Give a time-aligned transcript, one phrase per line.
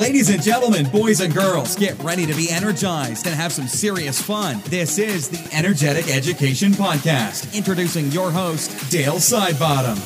[0.00, 4.18] Ladies and gentlemen, boys and girls, get ready to be energized and have some serious
[4.18, 4.62] fun.
[4.64, 7.54] This is the Energetic Education Podcast.
[7.54, 9.98] Introducing your host, Dale Sidebottom.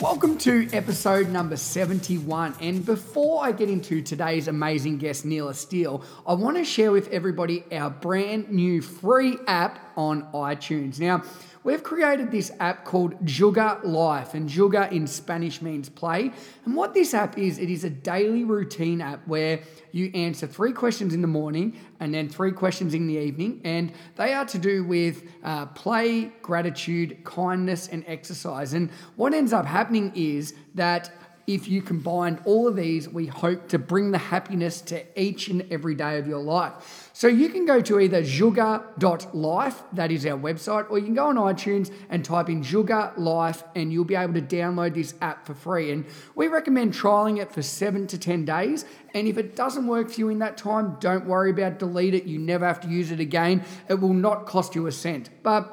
[0.00, 2.54] Welcome to episode number 71.
[2.62, 7.08] And before I get into today's amazing guest, Neela Steele, I want to share with
[7.08, 10.98] everybody our brand new free app on iTunes.
[10.98, 11.22] Now,
[11.62, 16.32] we've created this app called Jugar Life, and jugar in Spanish means play.
[16.64, 19.60] And what this app is, it is a daily routine app where
[19.92, 23.92] you answer three questions in the morning and then three questions in the evening, and
[24.16, 28.74] they are to do with uh, play, gratitude, kindness, and exercise.
[28.74, 31.10] And what ends up happening is that
[31.46, 35.70] if you combine all of these, we hope to bring the happiness to each and
[35.70, 37.03] every day of your life.
[37.16, 41.26] So you can go to either jugar.life, that is our website, or you can go
[41.26, 45.46] on iTunes and type in Jugar Life and you'll be able to download this app
[45.46, 45.92] for free.
[45.92, 48.84] And we recommend trialing it for seven to 10 days.
[49.14, 52.24] And if it doesn't work for you in that time, don't worry about delete it.
[52.24, 53.64] You never have to use it again.
[53.88, 55.30] It will not cost you a cent.
[55.44, 55.70] But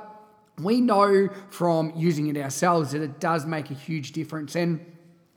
[0.60, 4.56] we know from using it ourselves that it does make a huge difference.
[4.56, 4.86] And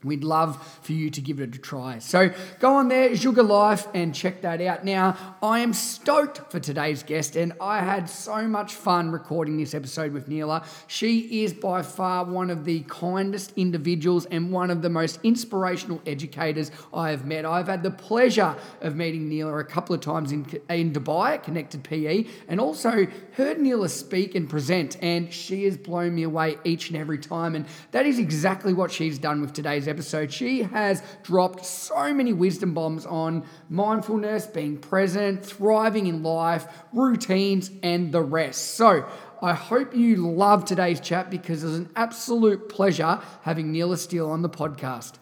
[0.05, 1.97] We'd love for you to give it a try.
[1.97, 4.85] So go on there, Jugar Life, and check that out.
[4.85, 9.73] Now, I am stoked for today's guest, and I had so much fun recording this
[9.73, 10.63] episode with Neela.
[10.85, 15.99] She is by far one of the kindest individuals and one of the most inspirational
[16.05, 17.43] educators I have met.
[17.43, 21.43] I've had the pleasure of meeting Neela a couple of times in, in Dubai at
[21.43, 26.59] Connected PE, and also heard Neela speak and present, and she has blown me away
[26.63, 27.55] each and every time.
[27.55, 32.13] And that is exactly what she's done with today's episode episode, she has dropped so
[32.13, 38.75] many wisdom bombs on mindfulness, being present, thriving in life, routines, and the rest.
[38.75, 39.07] So,
[39.41, 44.41] I hope you love today's chat because it's an absolute pleasure having Neela Steele on
[44.41, 45.13] the podcast.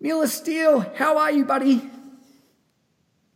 [0.00, 1.88] Neela Steele, how are you, buddy?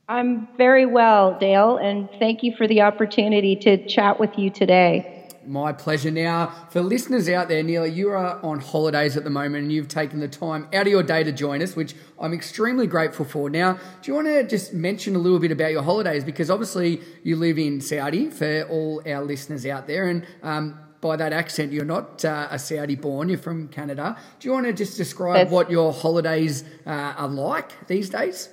[0.08, 5.13] I'm very well, Dale, and thank you for the opportunity to chat with you today.
[5.46, 6.10] My pleasure.
[6.10, 9.88] Now, for listeners out there, Neela, you are on holidays at the moment and you've
[9.88, 13.50] taken the time out of your day to join us, which I'm extremely grateful for.
[13.50, 16.24] Now, do you want to just mention a little bit about your holidays?
[16.24, 20.08] Because obviously you live in Saudi for all our listeners out there.
[20.08, 24.16] And um, by that accent, you're not uh, a Saudi born, you're from Canada.
[24.40, 25.50] Do you want to just describe That's...
[25.50, 28.48] what your holidays uh, are like these days?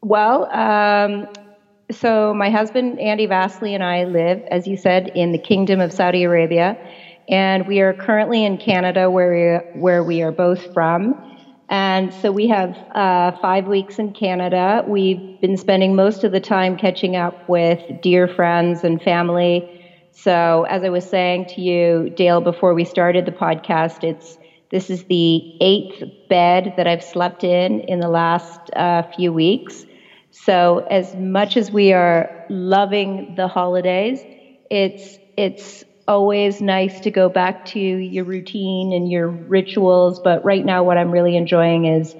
[0.00, 1.28] Well, um,
[1.90, 5.92] so my husband Andy Vasily and I live, as you said, in the Kingdom of
[5.92, 6.76] Saudi Arabia,
[7.28, 11.14] and we are currently in Canada, where we, where we are both from.
[11.68, 14.82] And so we have uh, five weeks in Canada.
[14.86, 19.64] We've been spending most of the time catching up with dear friends and family.
[20.12, 24.38] So as I was saying to you, Dale, before we started the podcast, it's
[24.70, 29.84] this is the eighth bed that I've slept in in the last uh, few weeks.
[30.44, 34.24] So as much as we are loving the holidays,
[34.70, 40.20] it's it's always nice to go back to your routine and your rituals.
[40.22, 42.14] But right now, what I'm really enjoying is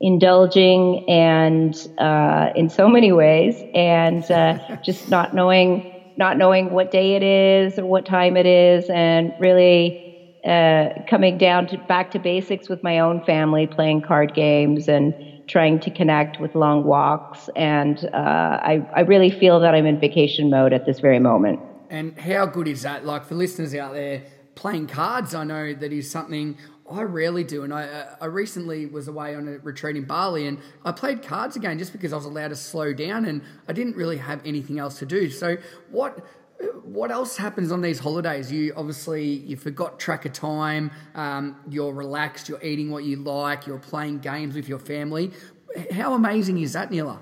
[0.00, 5.82] indulging and uh, in so many ways, and uh, just not knowing
[6.16, 9.96] not knowing what day it is or what time it is, and really
[10.46, 15.14] uh, coming down to back to basics with my own family, playing card games and
[15.46, 17.48] trying to connect with long walks.
[17.56, 21.60] And uh, I, I really feel that I'm in vacation mode at this very moment.
[21.90, 23.04] And how good is that?
[23.04, 24.22] Like for listeners out there,
[24.54, 26.56] playing cards, I know that is something
[26.90, 27.64] I rarely do.
[27.64, 31.22] And I, uh, I recently was away on a retreat in Bali and I played
[31.22, 34.40] cards again just because I was allowed to slow down and I didn't really have
[34.44, 35.30] anything else to do.
[35.30, 35.56] So,
[35.90, 36.24] what
[36.84, 38.52] what else happens on these holidays?
[38.52, 40.90] You obviously you forgot track of time.
[41.14, 42.48] Um, you're relaxed.
[42.48, 43.66] You're eating what you like.
[43.66, 45.32] You're playing games with your family.
[45.92, 47.20] How amazing is that, Neela?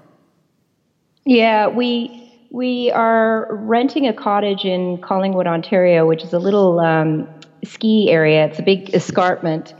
[1.25, 7.28] Yeah, we we are renting a cottage in Collingwood, Ontario, which is a little um,
[7.65, 8.47] ski area.
[8.47, 9.75] It's a big escarpment,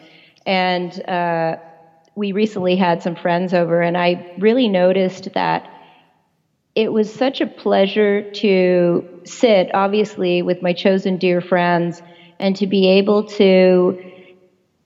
[0.47, 1.57] and uh,
[2.15, 5.69] we recently had some friends over, and I really noticed that
[6.75, 12.03] it was such a pleasure to sit, obviously, with my chosen dear friends
[12.39, 13.95] and to be able to,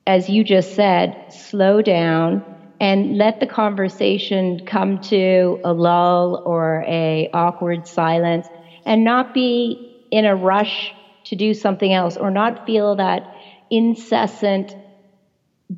[0.06, 2.42] as you just said, slow down
[2.80, 8.48] and let the conversation come to a lull or a awkward silence
[8.84, 9.78] and not be
[10.10, 10.94] in a rush
[11.24, 13.24] to do something else or not feel that
[13.70, 14.76] incessant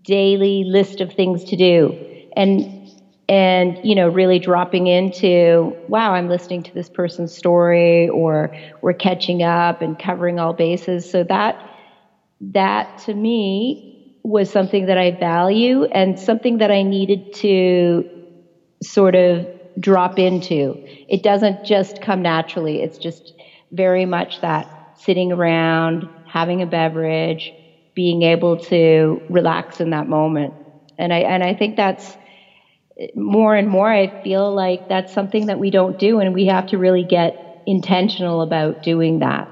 [0.03, 1.97] daily list of things to do.
[2.37, 2.67] And
[3.29, 8.51] and you know really dropping into wow i'm listening to this person's story or
[8.83, 11.09] we're catching up and covering all bases.
[11.11, 11.57] So that
[12.41, 13.81] that to me
[14.25, 18.05] was something that i value and something that i needed to
[18.83, 19.47] sort of
[19.81, 20.77] drop into.
[21.09, 22.83] It doesn't just come naturally.
[22.83, 23.33] It's just
[23.73, 27.53] very much that sitting around having a beverage
[27.95, 30.55] being able to relax in that moment.
[30.99, 32.17] And i and i think that's
[33.15, 36.67] more and more I feel like that's something that we don't do, and we have
[36.67, 37.35] to really get
[37.67, 39.49] intentional about doing that.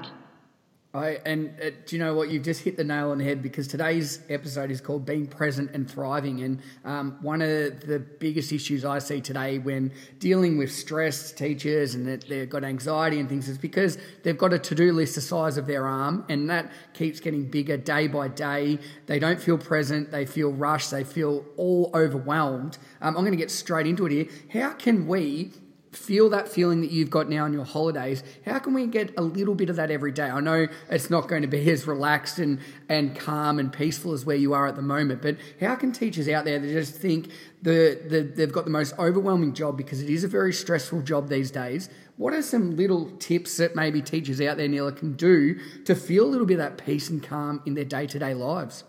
[0.95, 2.29] I, and uh, do you know what?
[2.29, 5.71] You've just hit the nail on the head because today's episode is called Being Present
[5.71, 6.41] and Thriving.
[6.41, 11.95] And um, one of the biggest issues I see today when dealing with stressed teachers
[11.95, 15.21] and they've got anxiety and things is because they've got a to do list the
[15.21, 18.79] size of their arm and that keeps getting bigger day by day.
[19.07, 22.77] They don't feel present, they feel rushed, they feel all overwhelmed.
[23.01, 24.27] Um, I'm going to get straight into it here.
[24.61, 25.51] How can we
[25.95, 28.23] feel that feeling that you've got now on your holidays.
[28.45, 30.29] How can we get a little bit of that every day?
[30.29, 32.59] I know it's not going to be as relaxed and,
[32.89, 36.27] and calm and peaceful as where you are at the moment, but how can teachers
[36.29, 37.29] out there that just think
[37.61, 41.29] the, the, they've got the most overwhelming job because it is a very stressful job
[41.29, 41.89] these days?
[42.17, 46.25] What are some little tips that maybe teachers out there, Neela, can do to feel
[46.25, 48.83] a little bit of that peace and calm in their day to day lives?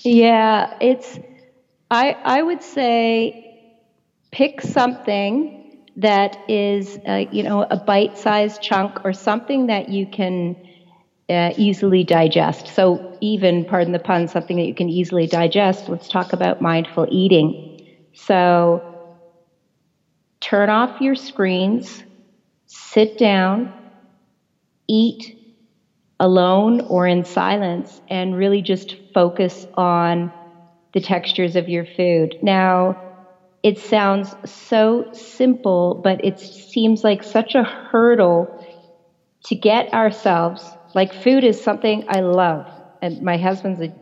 [0.00, 1.18] Yeah, it's,
[1.90, 3.48] I, I would say
[4.32, 5.61] pick something
[5.96, 6.98] that is,
[7.30, 10.56] you know, a bite-sized chunk or something that you can
[11.30, 12.68] uh, easily digest.
[12.68, 15.88] So even, pardon the pun, something that you can easily digest.
[15.88, 17.56] Let's talk about mindful eating.
[18.14, 18.84] So
[20.40, 22.04] turn off your screens,
[22.66, 23.70] sit down,
[24.88, 25.34] eat
[26.20, 30.32] alone or in silence, and really just focus on
[30.94, 32.36] the textures of your food.
[32.42, 32.98] Now,
[33.62, 38.50] it sounds so simple, but it seems like such a hurdle
[39.46, 40.76] to get ourselves.
[40.94, 42.66] Like food is something I love,
[43.02, 43.92] and my husband's a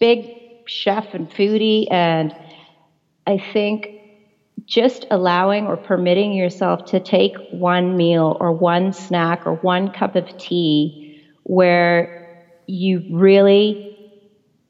[0.00, 0.30] big
[0.66, 2.34] chef and foodie, and
[3.26, 3.90] I think
[4.66, 10.16] just allowing or permitting yourself to take one meal or one snack or one cup
[10.16, 10.94] of tea
[11.44, 12.08] where
[12.66, 13.80] you really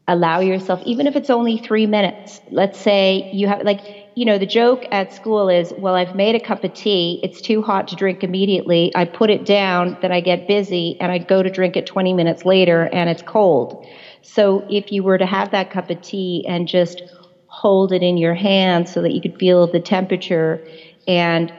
[0.07, 2.41] allow yourself, even if it's only three minutes.
[2.51, 3.81] Let's say you have, like,
[4.19, 7.21] you know, the joke at school is, well, I've made a cup of tea.
[7.23, 8.91] It's too hot to drink immediately.
[8.97, 12.13] I put it down, then I get busy and I go to drink it 20
[12.15, 13.77] minutes later and it's cold.
[14.23, 17.05] So if you were to have that cup of tea and just
[17.47, 20.61] hold it in your hand so that you could feel the temperature
[21.07, 21.53] and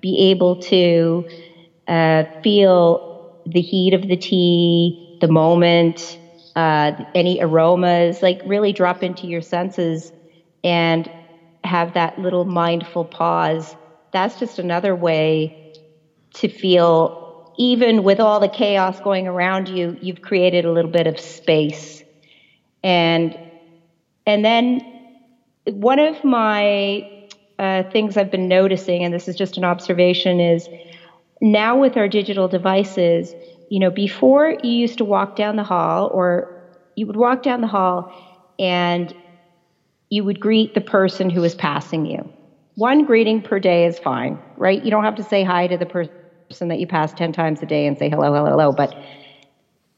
[0.00, 1.26] be able to
[1.86, 3.02] uh, feel
[3.46, 6.18] the heat of the tea, the moment,
[6.56, 10.12] uh, any aromas, like really drop into your senses
[10.64, 11.08] and
[11.66, 13.76] have that little mindful pause,
[14.12, 15.52] that's just another way
[16.34, 17.12] to feel,
[17.58, 22.04] even with all the chaos going around you, you've created a little bit of space.
[22.82, 23.36] And,
[24.26, 24.80] and then
[25.66, 27.04] one of my
[27.58, 30.68] uh, things I've been noticing, and this is just an observation, is
[31.40, 33.34] now with our digital devices,
[33.68, 36.46] you know, before you used to walk down the hall or
[36.96, 38.06] you would walk down the hall
[38.58, 39.12] and
[40.10, 42.30] you would greet the person who is passing you.
[42.76, 44.82] One greeting per day is fine, right?
[44.82, 47.66] You don't have to say hi to the person that you pass 10 times a
[47.66, 48.72] day and say hello, hello, hello.
[48.72, 48.94] But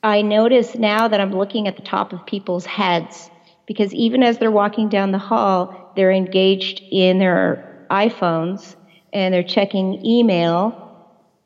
[0.03, 3.31] I notice now that I'm looking at the top of people's heads
[3.67, 8.77] because even as they're walking down the hall, they're engaged in their iPhones
[9.13, 10.75] and they're checking email,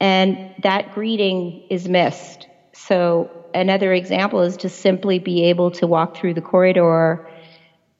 [0.01, 2.49] and that greeting is missed.
[2.75, 7.21] So, another example is to simply be able to walk through the corridor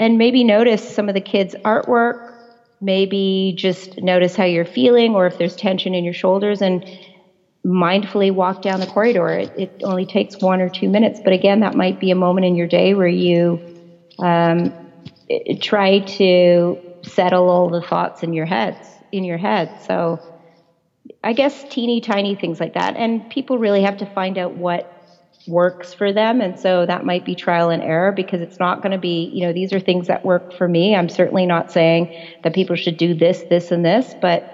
[0.03, 2.15] and maybe notice some of the kids' artwork,
[2.81, 6.85] maybe just notice how you're feeling or if there's tension in your shoulders and
[7.67, 9.29] mindfully walk down the corridor.
[9.31, 12.47] It, it only takes one or two minutes, but again, that might be a moment
[12.47, 13.61] in your day where you
[14.19, 14.73] um,
[15.61, 19.71] try to settle all the thoughts in your heads in your head.
[19.79, 20.21] So
[21.23, 22.97] I guess teeny tiny things like that.
[22.97, 24.92] And people really have to find out what
[25.47, 26.41] works for them.
[26.41, 29.47] And so that might be trial and error because it's not going to be, you
[29.47, 30.95] know, these are things that work for me.
[30.95, 32.09] I'm certainly not saying
[32.43, 34.45] that people should do this, this, and this, but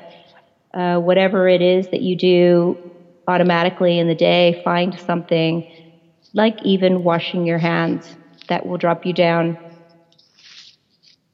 [0.74, 2.78] uh, whatever it is that you do
[3.26, 5.64] automatically in the day, find something
[6.34, 8.16] like even washing your hands
[8.48, 9.58] that will drop you down.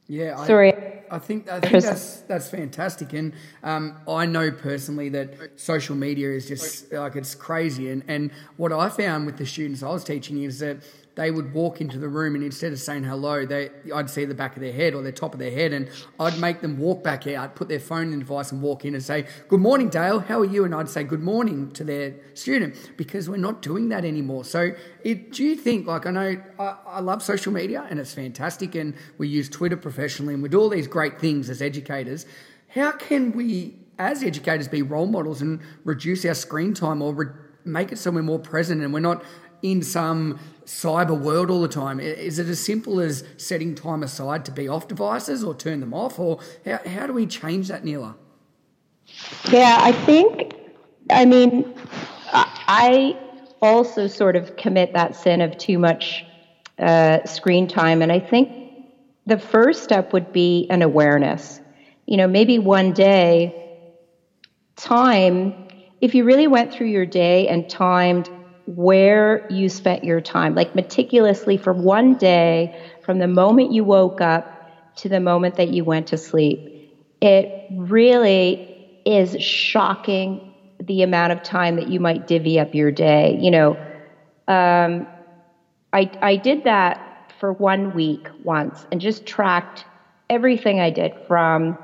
[0.07, 0.45] Yeah.
[0.45, 0.73] Sorry.
[1.09, 3.33] I think I think that's that's fantastic, and
[3.63, 7.89] um, I know personally that social media is just like it's crazy.
[7.91, 10.77] And and what I found with the students I was teaching is that
[11.15, 14.35] they would walk into the room and instead of saying hello, they I'd see the
[14.35, 17.03] back of their head or the top of their head, and I'd make them walk
[17.03, 19.89] back out, put their phone in the device, and walk in and say, "Good morning,
[19.89, 20.19] Dale.
[20.19, 23.89] How are you?" And I'd say, "Good morning" to their student because we're not doing
[23.89, 24.43] that anymore.
[24.43, 24.71] So,
[25.03, 28.75] it, do you think like I know I, I love social media and it's fantastic,
[28.75, 32.25] and we use Twitter professionally, and we do all these great things as educators.
[32.69, 37.27] How can we, as educators, be role models and reduce our screen time or re-
[37.63, 39.23] make it so we're more present and we're not
[39.71, 41.99] in some cyber world all the time?
[41.99, 45.93] Is it as simple as setting time aside to be off devices or turn them
[45.93, 46.19] off?
[46.19, 48.15] Or how, how do we change that, Neela?
[49.51, 50.55] Yeah, I think,
[51.09, 51.73] I mean,
[52.31, 53.17] I
[53.61, 56.25] also sort of commit that sin of too much
[56.77, 58.01] uh, screen time.
[58.01, 58.49] And I think
[59.25, 61.59] the first step would be an awareness.
[62.05, 63.61] You know, maybe one day,
[64.75, 65.67] time,
[66.01, 68.29] if you really went through your day and timed
[68.65, 74.21] where you spent your time, like meticulously for one day, from the moment you woke
[74.21, 74.45] up
[74.97, 76.67] to the moment that you went to sleep.
[77.21, 78.63] It really
[79.05, 80.41] is shocking
[80.83, 83.35] the amount of time that you might divvy up your day.
[83.39, 83.79] You know,
[84.47, 85.07] um,
[85.93, 86.99] I, I did that
[87.39, 89.85] for one week once and just tracked
[90.29, 91.77] everything I did from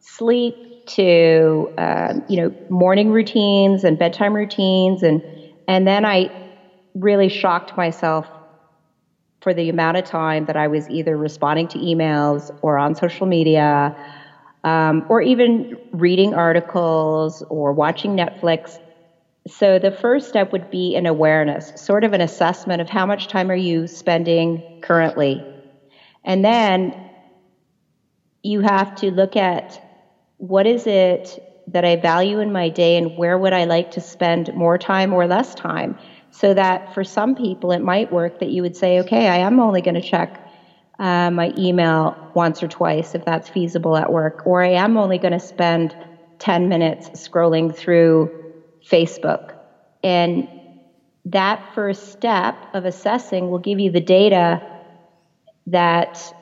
[0.00, 5.22] sleep to, uh, you know, morning routines and bedtime routines and
[5.70, 6.30] and then I
[6.94, 8.26] really shocked myself
[9.40, 13.28] for the amount of time that I was either responding to emails or on social
[13.28, 13.94] media,
[14.64, 18.80] um, or even reading articles or watching Netflix.
[19.46, 23.28] So the first step would be an awareness, sort of an assessment of how much
[23.28, 25.46] time are you spending currently.
[26.24, 26.94] And then
[28.42, 29.80] you have to look at
[30.38, 31.38] what is it
[31.72, 35.12] that I value in my day and where would I like to spend more time
[35.12, 35.96] or less time.
[36.30, 39.60] So that for some people, it might work that you would say, okay, I am
[39.60, 40.40] only going to check
[40.98, 45.18] uh, my email once or twice if that's feasible at work, or I am only
[45.18, 45.96] going to spend
[46.38, 48.30] 10 minutes scrolling through
[48.88, 49.52] Facebook.
[50.02, 50.48] And
[51.26, 54.62] that first step of assessing will give you the data
[55.66, 56.32] that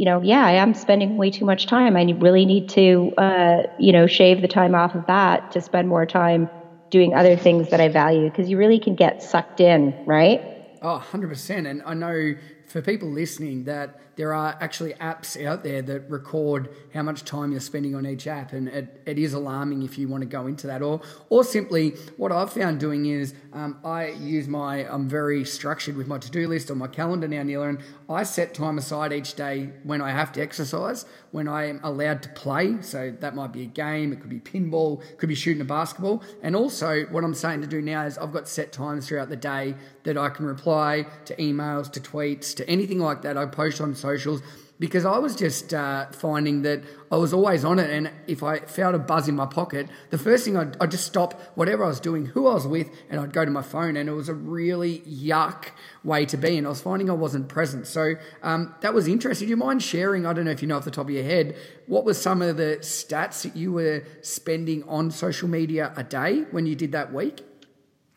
[0.00, 1.94] you know, yeah, I am spending way too much time.
[1.94, 5.88] I really need to, uh, you know, shave the time off of that to spend
[5.88, 6.48] more time
[6.90, 10.40] doing other things that I value because you really can get sucked in, right?
[10.80, 11.66] Oh, 100%.
[11.66, 12.32] And I know
[12.70, 17.50] for people listening that there are actually apps out there that record how much time
[17.50, 20.46] you're spending on each app, and it, it is alarming if you want to go
[20.46, 20.82] into that.
[20.82, 21.00] Or,
[21.30, 26.06] or simply, what I've found doing is um, I use my, I'm very structured with
[26.06, 29.34] my to do list on my calendar now, Neela, and I set time aside each
[29.34, 32.76] day when I have to exercise, when I am allowed to play.
[32.82, 36.22] So that might be a game, it could be pinball, could be shooting a basketball.
[36.42, 39.36] And also, what I'm saying to do now is I've got set times throughout the
[39.36, 39.74] day
[40.04, 43.94] that I can reply to emails, to tweets, to anything like that I post on
[43.94, 44.42] socials
[44.80, 47.90] because I was just uh, finding that I was always on it.
[47.90, 51.06] And if I felt a buzz in my pocket, the first thing I'd, I'd, just
[51.06, 53.96] stop whatever I was doing, who I was with, and I'd go to my phone.
[53.96, 55.66] And it was a really yuck
[56.02, 56.56] way to be.
[56.56, 57.86] And I was finding I wasn't present.
[57.86, 59.48] So um, that was interesting.
[59.48, 60.24] Do you mind sharing?
[60.24, 62.40] I don't know if you know off the top of your head, what were some
[62.40, 66.92] of the stats that you were spending on social media a day when you did
[66.92, 67.42] that week?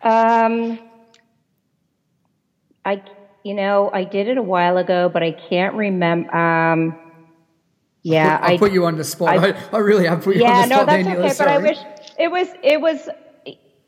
[0.01, 0.79] Um,
[2.85, 3.03] I
[3.43, 6.33] you know, I did it a while ago, but I can't remember.
[6.33, 6.97] Um,
[8.01, 9.37] yeah, I, I put you on the spot.
[9.37, 10.87] I, I, really have put you yeah, on the spot.
[10.89, 11.43] Yeah, no, that's okay.
[11.43, 11.77] But I wish
[12.19, 12.47] it was.
[12.63, 13.09] It was.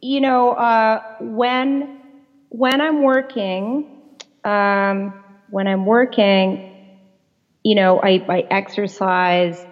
[0.01, 2.01] You know, uh, when
[2.49, 6.99] when I'm working, um, when I'm working,
[7.63, 9.65] you know, I, I exercise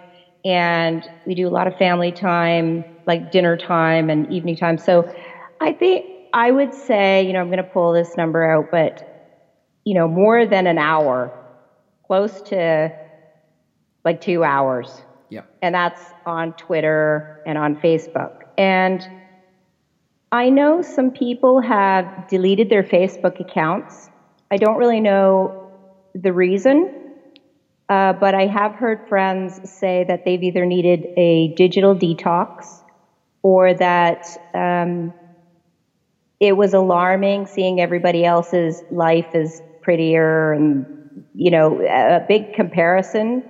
[0.44, 4.76] and we do a lot of family time, like dinner time and evening time.
[4.76, 5.14] So
[5.60, 9.13] I think I would say, you know, I'm going to pull this number out, but
[9.84, 11.32] you know, more than an hour,
[12.06, 12.90] close to
[14.04, 15.02] like two hours.
[15.30, 15.42] Yeah.
[15.62, 18.42] And that's on Twitter and on Facebook.
[18.56, 19.06] And
[20.30, 24.10] I know some people have deleted their Facebook accounts.
[24.50, 25.70] I don't really know
[26.14, 27.12] the reason,
[27.88, 32.82] uh, but I have heard friends say that they've either needed a digital detox
[33.42, 35.12] or that um,
[36.40, 40.86] it was alarming seeing everybody else's life as prettier and,
[41.34, 43.44] you know, a big comparison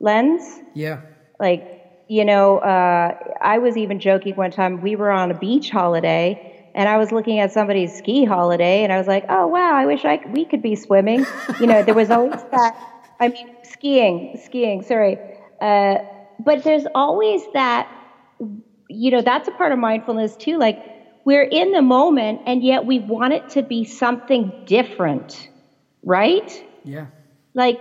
[0.00, 0.42] lens.
[0.74, 1.00] Yeah.
[1.40, 1.64] Like,
[2.08, 6.36] you know, uh, I was even joking one time, we were on a beach holiday
[6.74, 9.86] and I was looking at somebody's ski holiday and I was like, oh, wow, I
[9.86, 11.24] wish I, we could be swimming.
[11.60, 12.72] you know, there was always that,
[13.20, 15.16] I mean, skiing, skiing, sorry.
[15.62, 15.98] uh,
[16.38, 17.86] but there's always that,
[18.90, 20.58] you know, that's a part of mindfulness too.
[20.58, 20.93] Like
[21.24, 25.48] we're in the moment and yet we want it to be something different,
[26.04, 26.50] right?
[26.84, 27.06] Yeah.
[27.54, 27.78] Like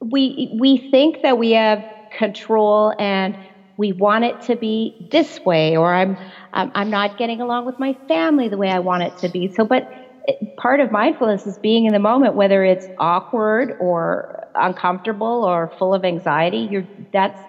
[0.00, 3.36] we, we think that we have control and
[3.76, 6.16] we want it to be this way, or I'm,
[6.52, 9.48] I'm, I'm not getting along with my family the way I want it to be.
[9.48, 9.84] So, but
[10.28, 15.70] eh, part of mindfulness is being in the moment, whether it's awkward or uncomfortable or
[15.78, 16.68] full of anxiety.
[16.70, 17.40] You're, that's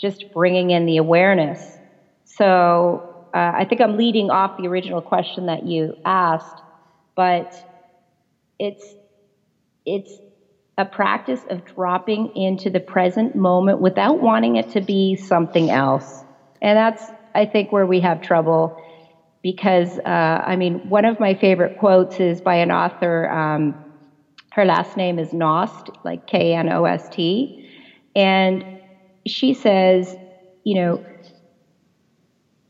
[0.00, 1.78] just bringing in the awareness.
[2.24, 3.04] So
[3.36, 6.62] uh, I think I'm leading off the original question that you asked,
[7.14, 7.52] but
[8.58, 8.96] it's
[9.84, 10.20] it's
[10.78, 16.24] a practice of dropping into the present moment without wanting it to be something else,
[16.62, 18.74] and that's I think where we have trouble
[19.42, 20.08] because uh,
[20.46, 23.30] I mean one of my favorite quotes is by an author.
[23.30, 23.76] Um,
[24.52, 27.52] her last name is Knost, like K N O S T,
[28.14, 28.64] and
[29.26, 30.16] she says,
[30.64, 31.02] you know,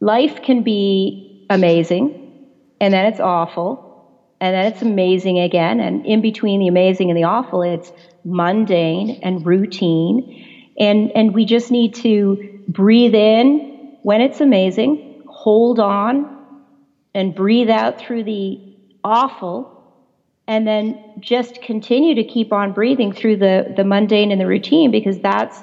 [0.01, 2.23] life can be amazing
[2.81, 3.87] and then it's awful
[4.41, 5.81] and then it's amazing again.
[5.81, 7.91] And in between the amazing and the awful, it's
[8.25, 10.73] mundane and routine.
[10.79, 16.37] And, and we just need to breathe in when it's amazing, hold on
[17.15, 18.61] and breathe out through the
[19.03, 19.73] awful
[20.47, 24.91] and then just continue to keep on breathing through the, the mundane and the routine
[24.91, 25.61] because that's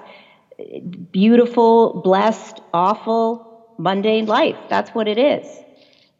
[1.11, 4.57] beautiful, blessed, awful, mundane life.
[4.69, 5.63] That's what it is.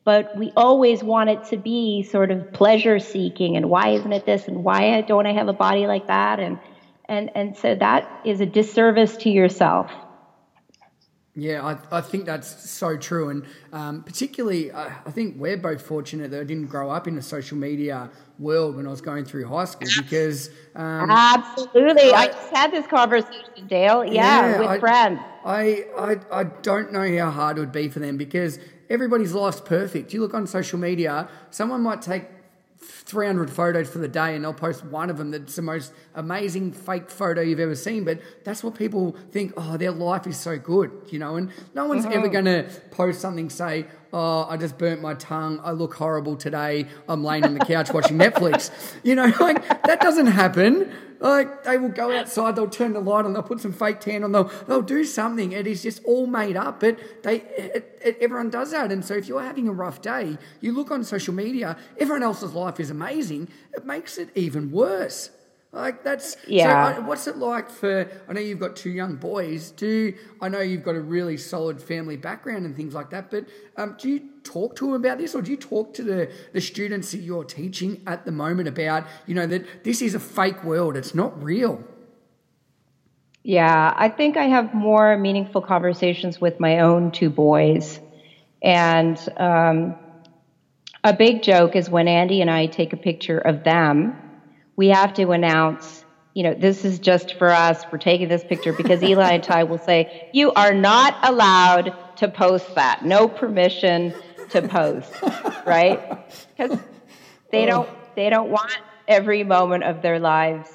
[0.06, 4.26] But we always want it to be sort of pleasure seeking and why isn't it
[4.26, 6.40] this and why don't I have a body like that?
[6.40, 6.60] And,
[7.08, 9.92] and, and so that is a disservice to yourself.
[11.36, 13.30] Yeah, I, I think that's so true.
[13.30, 17.18] And um, particularly, uh, I think we're both fortunate that I didn't grow up in
[17.18, 20.50] a social media world when I was going through high school because.
[20.75, 22.12] Um, Absolutely.
[22.12, 24.06] I, I, just had this conversation, Dale.
[24.06, 25.20] Yeah, yeah with I, friends.
[25.44, 29.62] I, I, I don't know how hard it would be for them because everybody's life's
[29.62, 30.13] perfect.
[30.13, 32.25] You look on social media, someone might take
[32.84, 36.72] 300 photos for the day and they'll post one of them that's the most amazing
[36.72, 38.04] fake photo you've ever seen.
[38.04, 41.36] But that's what people think, oh, their life is so good, you know?
[41.36, 42.32] And no one's ever mm-hmm.
[42.32, 45.60] going to post something, say, oh, I just burnt my tongue.
[45.63, 46.88] I look horrible today.
[47.10, 48.72] I'm laying on the couch watching Netflix.
[49.04, 50.92] You know, like that doesn't happen.
[51.24, 54.26] Like they will go outside, they'll turn the light on, they'll put some fake tan
[54.26, 55.54] on, they'll they'll do something.
[55.54, 58.91] It is just all made up, but they it, it, everyone does that.
[58.91, 62.52] And so if you're having a rough day, you look on social media, everyone else's
[62.52, 63.48] life is amazing.
[63.71, 65.30] It makes it even worse.
[65.74, 66.98] Like that's yeah.
[66.98, 68.08] So what's it like for?
[68.30, 69.72] I know you've got two young boys.
[69.72, 73.32] Do I know you've got a really solid family background and things like that?
[73.32, 76.32] But um, do you talk to them about this, or do you talk to the
[76.54, 80.20] the students that you're teaching at the moment about you know that this is a
[80.20, 80.96] fake world?
[80.96, 81.84] It's not real.
[83.42, 88.00] Yeah, I think I have more meaningful conversations with my own two boys,
[88.62, 89.96] and um,
[91.04, 94.23] a big joke is when Andy and I take a picture of them
[94.76, 97.84] we have to announce, you know, this is just for us.
[97.92, 102.28] We're taking this picture because Eli and Ty will say, you are not allowed to
[102.28, 103.04] post that.
[103.06, 104.14] No permission
[104.50, 105.14] to post,
[105.66, 106.00] right?
[106.56, 106.80] Because
[107.52, 110.70] they don't they don't want every moment of their lives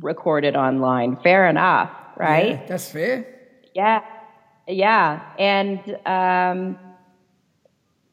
[0.00, 1.16] recorded online.
[1.16, 2.52] Fair enough, right?
[2.52, 3.26] Yeah, that's fair.
[3.74, 4.02] Yeah,
[4.66, 6.78] yeah, and um,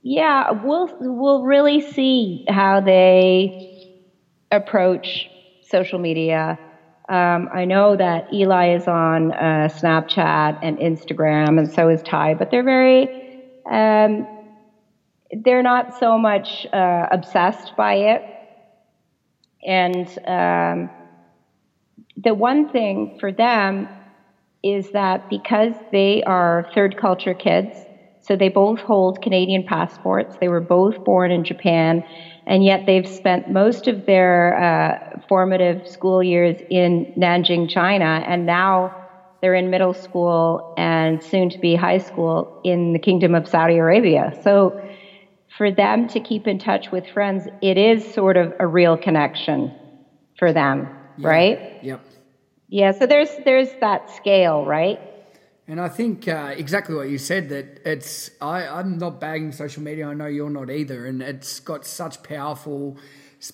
[0.02, 3.73] yeah, we'll we'll really see how they
[4.54, 5.30] approach
[5.62, 6.60] social media.
[7.10, 12.36] Um, I know that Eli is on uh, Snapchat and Instagram, and so is Ty,
[12.36, 13.12] but they're very,
[13.70, 14.28] um,
[15.32, 18.26] they're not so much uh, obsessed by it.
[19.66, 20.92] And um,
[22.18, 23.90] the one thing for them
[24.64, 27.88] is that because they are third culture kids,
[28.24, 32.04] so they both hold Canadian passports, they were both born in Japan
[32.46, 38.46] and yet they've spent most of their uh, formative school years in Nanjing, China, and
[38.46, 38.96] now
[39.42, 43.78] they're in middle school and soon to be high school in the Kingdom of Saudi
[43.78, 44.38] Arabia.
[44.44, 44.82] So
[45.58, 49.74] for them to keep in touch with friends, it is sort of a real connection
[50.38, 51.28] for them, yeah.
[51.28, 51.84] right?
[51.84, 52.02] Yep.
[52.70, 55.00] Yeah, so there's there's that scale, right?
[55.68, 59.82] And I think uh, exactly what you said that it's, I, I'm not bagging social
[59.82, 60.08] media.
[60.08, 61.06] I know you're not either.
[61.06, 62.98] And it's got such powerful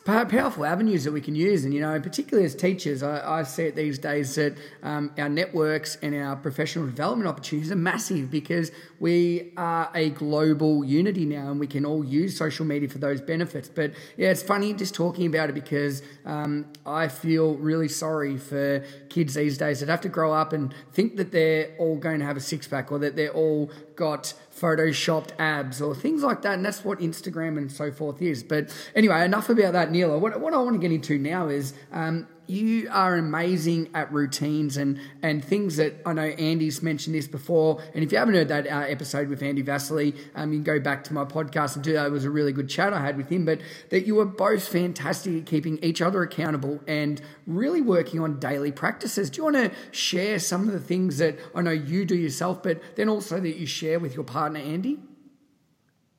[0.05, 1.65] powerful avenues that we can use.
[1.65, 5.29] And, you know, particularly as teachers, I, I see it these days that um, our
[5.29, 11.51] networks and our professional development opportunities are massive because we are a global unity now
[11.51, 13.69] and we can all use social media for those benefits.
[13.69, 18.83] But yeah, it's funny just talking about it because um, I feel really sorry for
[19.09, 22.25] kids these days that have to grow up and think that they're all going to
[22.25, 26.53] have a six pack or that they're all got photoshopped abs or things like that.
[26.53, 28.43] And that's what Instagram and so forth is.
[28.43, 30.17] But anyway, enough about that, Neela.
[30.17, 34.77] What, what I want to get into now is um, you are amazing at routines
[34.77, 37.81] and and things that I know Andy's mentioned this before.
[37.93, 40.79] And if you haven't heard that uh, episode with Andy Vasily, um, you can go
[40.79, 42.07] back to my podcast and do that.
[42.07, 43.45] It was a really good chat I had with him.
[43.45, 48.39] But that you were both fantastic at keeping each other accountable and really working on
[48.39, 49.29] daily practices.
[49.29, 52.63] Do you want to share some of the things that I know you do yourself,
[52.63, 54.99] but then also that you share with your partner Andy?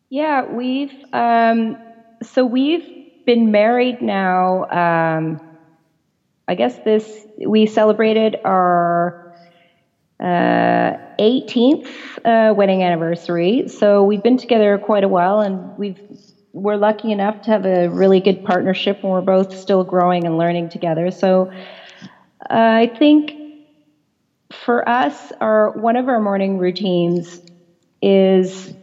[0.09, 1.77] Yeah, we've um,
[2.23, 4.64] so we've been married now.
[4.71, 5.50] Um,
[6.51, 9.37] I guess this we celebrated our
[10.19, 11.87] uh, 18th
[12.25, 13.69] uh, wedding anniversary.
[13.69, 16.01] So we've been together quite a while, and we've
[16.53, 20.39] we're lucky enough to have a really good partnership, and we're both still growing and
[20.39, 21.13] learning together.
[21.13, 22.03] So uh,
[22.51, 23.31] I think
[24.51, 27.41] for us, our one of our morning routines
[28.03, 28.75] is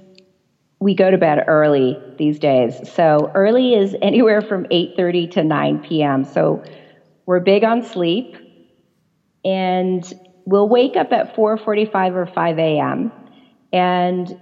[0.79, 2.89] we go to bed early these days.
[2.93, 6.23] So early is anywhere from 8:30 to 9 p.m.
[6.23, 6.63] So
[7.27, 8.37] we're big on sleep,
[9.45, 10.03] and
[10.45, 13.13] we'll wake up at 4:45 or 5 a.m.
[13.73, 14.33] and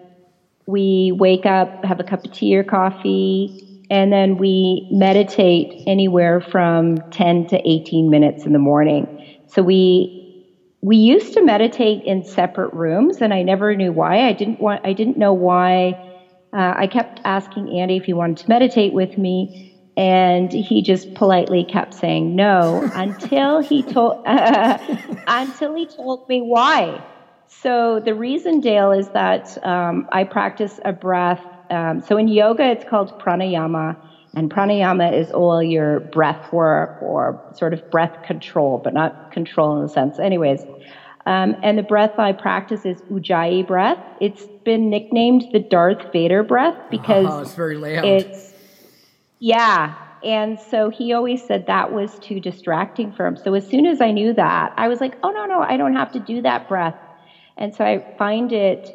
[0.67, 3.53] we wake up, have a cup of tea or coffee,
[3.89, 9.07] and then we meditate anywhere from 10 to 18 minutes in the morning.
[9.47, 10.09] So we
[10.81, 14.27] we used to meditate in separate rooms, and I never knew why.
[14.27, 14.81] I didn't want.
[14.85, 15.95] I didn't know why.
[16.55, 19.49] Uh, I kept asking Andy if he wanted to meditate with me,
[19.97, 24.77] and he just politely kept saying no until he told uh,
[25.27, 27.03] until he told me why.
[27.47, 31.41] So the reason, Dale, is that um, I practice a breath.
[31.69, 33.95] Um, so in yoga, it's called pranayama,
[34.35, 39.77] and pranayama is all your breath work or sort of breath control, but not control
[39.77, 40.19] in the sense.
[40.19, 40.61] Anyways,
[41.25, 43.99] um, and the breath I practice is Ujjayi breath.
[44.21, 48.05] It's been nicknamed the Darth Vader breath because oh, it's very loud.
[48.05, 48.44] It's
[49.39, 49.95] yeah.
[50.23, 53.37] And so he always said that was too distracting for him.
[53.37, 55.95] So as soon as I knew that, I was like, oh, no, no, I don't
[55.95, 56.95] have to do that breath.
[57.57, 58.89] And so I find it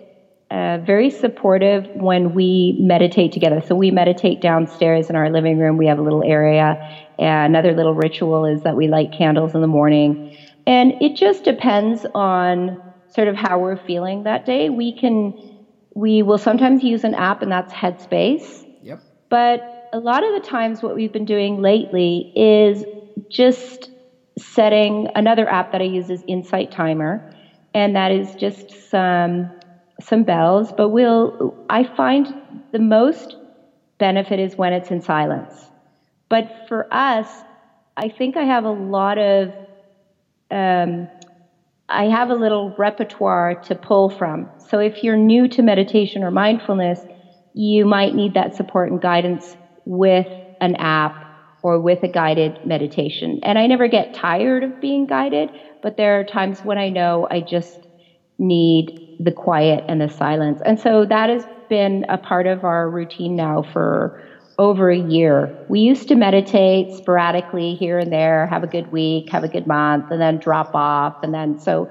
[0.51, 3.61] uh, very supportive when we meditate together.
[3.61, 5.77] So we meditate downstairs in our living room.
[5.77, 6.77] We have a little area.
[7.19, 10.37] And another little ritual is that we light candles in the morning.
[10.67, 12.77] And it just depends on
[13.09, 14.69] sort of how we're feeling that day.
[14.71, 15.35] We can,
[15.95, 18.65] we will sometimes use an app, and that's Headspace.
[18.83, 19.01] Yep.
[19.29, 22.85] But a lot of the times what we've been doing lately is
[23.31, 23.91] just
[24.39, 27.23] setting another app that I use is Insight Timer,
[27.75, 29.51] and that is just some
[30.01, 30.73] some bells.
[30.77, 32.33] But we'll I find
[32.73, 33.37] the most
[33.99, 35.71] benefit is when it's in silence.
[36.29, 37.45] But for us,
[37.97, 39.53] I think I have a lot of
[40.51, 41.09] um,
[41.89, 44.49] I have a little repertoire to pull from.
[44.59, 47.05] So if you're new to meditation or mindfulness,
[47.53, 50.29] you might need that support and guidance with
[50.61, 51.25] an app
[51.63, 53.39] or with a guided meditation.
[53.43, 55.51] And I never get tired of being guided,
[55.83, 57.87] but there are times when I know I just
[58.39, 60.61] need the quiet and the silence.
[60.65, 64.13] And so that has been a part of our routine now for
[64.59, 65.53] over a year.
[65.69, 69.67] We used to meditate sporadically here and there, have a good week, have a good
[69.67, 71.15] month, and then drop off.
[71.23, 71.89] And then so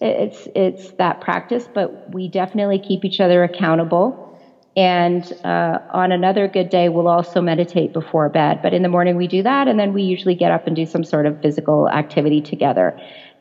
[0.00, 4.16] it's it's that practice, but we definitely keep each other accountable.
[4.76, 8.60] And uh, on another good day, we'll also meditate before bed.
[8.62, 10.86] But in the morning, we do that, and then we usually get up and do
[10.86, 12.94] some sort of physical activity together.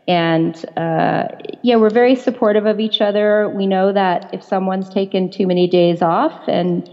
[0.07, 1.25] And uh,
[1.63, 3.49] yeah, we're very supportive of each other.
[3.49, 6.89] We know that if someone's taken too many days off and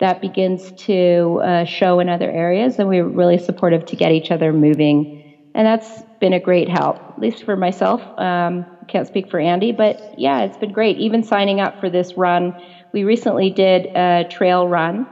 [0.00, 4.30] that begins to uh, show in other areas, then we're really supportive to get each
[4.30, 5.06] other moving.
[5.54, 8.02] And that's been a great help, at least for myself.
[8.18, 10.98] Um, can't speak for Andy, but yeah, it's been great.
[10.98, 12.54] Even signing up for this run
[12.92, 15.06] we recently did a trail run,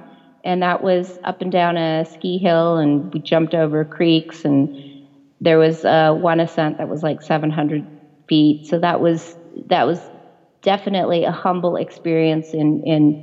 [0.45, 4.71] and that was up and down a ski hill, and we jumped over creeks, and
[5.41, 7.87] there was uh, one ascent that was like 700
[8.29, 8.67] feet.
[8.67, 9.37] So that was
[9.69, 10.11] that was
[10.63, 13.17] definitely a humble experience in in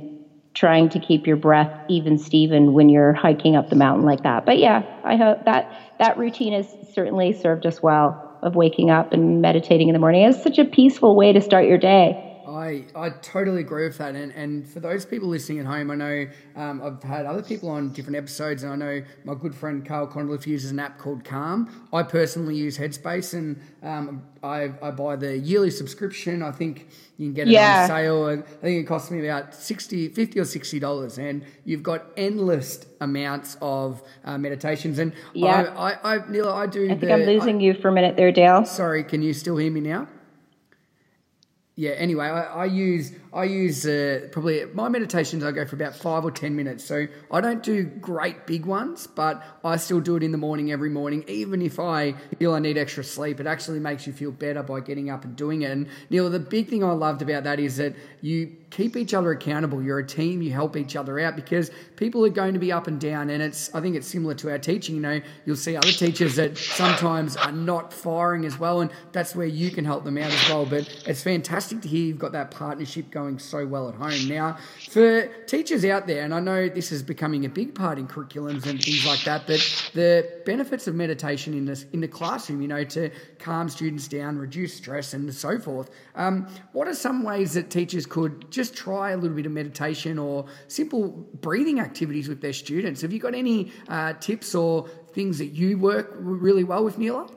[0.54, 4.44] trying to keep your breath even Steven when you're hiking up the mountain like that.
[4.44, 5.66] But yeah, I hope that
[5.98, 10.22] that routine has certainly served us well of waking up and meditating in the morning.
[10.24, 12.16] It's such a peaceful way to start your day.
[12.58, 14.16] I, I totally agree with that.
[14.16, 17.68] And, and for those people listening at home, I know um, I've had other people
[17.68, 21.24] on different episodes, and I know my good friend Carl Condliffe uses an app called
[21.24, 21.70] Calm.
[21.92, 26.42] I personally use Headspace, and um, I, I buy the yearly subscription.
[26.42, 27.82] I think you can get it yeah.
[27.82, 28.26] on sale.
[28.26, 31.18] I think it costs me about 60 50 or $60.
[31.18, 34.98] And you've got endless amounts of uh, meditations.
[34.98, 35.72] And yeah.
[35.76, 37.92] I, I, I, Neela, I do I think the, I'm losing I, you for a
[37.92, 38.64] minute there, Dale.
[38.64, 40.08] Sorry, can you still hear me now?
[41.78, 41.92] Yeah.
[41.92, 45.44] Anyway, I, I use I use uh, probably my meditations.
[45.44, 46.84] I go for about five or ten minutes.
[46.84, 50.72] So I don't do great big ones, but I still do it in the morning
[50.72, 51.24] every morning.
[51.28, 54.80] Even if I feel I need extra sleep, it actually makes you feel better by
[54.80, 55.70] getting up and doing it.
[55.70, 59.30] And Neela, the big thing I loved about that is that you keep each other
[59.32, 59.82] accountable.
[59.82, 60.40] You're a team.
[60.42, 63.30] You help each other out because people are going to be up and down.
[63.30, 64.94] And it's I think it's similar to our teaching.
[64.94, 69.34] You know, you'll see other teachers that sometimes are not firing as well, and that's
[69.34, 70.64] where you can help them out as well.
[70.64, 74.28] But it's fantastic to hear you've got that partnership going so well at home.
[74.28, 74.56] Now,
[74.90, 78.66] for teachers out there, and I know this is becoming a big part in curriculums
[78.66, 82.68] and things like that, but the benefits of meditation in the, in the classroom, you
[82.68, 85.90] know, to calm students down, reduce stress, and so forth.
[86.14, 90.18] Um, what are some ways that teachers could just try a little bit of meditation
[90.18, 91.08] or simple
[91.40, 93.02] breathing activities with their students?
[93.02, 97.28] Have you got any uh, tips or things that you work really well with, Neela?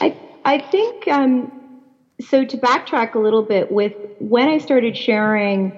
[0.00, 1.63] I, I think um,
[2.20, 5.74] so to backtrack a little bit with when I started sharing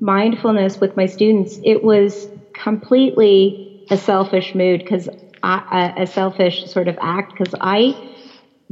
[0.00, 3.58] mindfulness with my students, it was completely
[3.90, 5.08] a selfish mood because
[5.42, 7.94] a selfish sort of act because I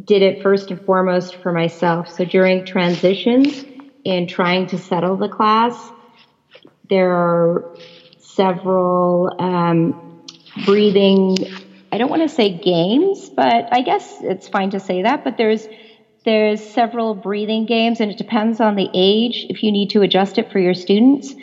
[0.05, 2.09] did it first and foremost for myself.
[2.09, 3.65] So during transitions
[4.05, 5.93] in trying to settle the class,
[6.91, 7.65] there are
[8.19, 9.95] several um,
[10.65, 11.37] breathing.
[11.93, 15.23] I don't want to say games, but I guess it's fine to say that.
[15.25, 15.69] But there's
[16.25, 20.39] there's several breathing games, and it depends on the age if you need to adjust
[20.39, 21.35] it for your students.